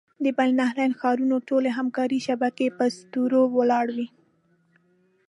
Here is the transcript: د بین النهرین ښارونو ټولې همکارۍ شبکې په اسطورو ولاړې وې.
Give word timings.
د 0.23 0.25
بین 0.37 0.51
النهرین 0.53 0.91
ښارونو 0.99 1.35
ټولې 1.49 1.69
همکارۍ 1.77 2.19
شبکې 2.27 2.67
په 2.77 2.83
اسطورو 2.91 3.41
ولاړې 3.57 3.93
وې. 3.99 4.07